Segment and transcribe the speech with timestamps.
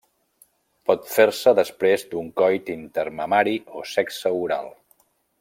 [0.89, 4.73] Pot fer-se després d'un coit intermamari o sexe oral.